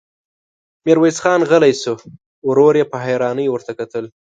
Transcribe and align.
ميرويس 0.85 1.17
خان 1.23 1.39
غلی 1.49 1.73
شو، 1.81 1.93
ورور 2.47 2.73
يې 2.79 2.85
په 2.91 2.97
حيرانۍ 3.05 3.47
ورته 3.49 3.71
کتل. 3.79 4.05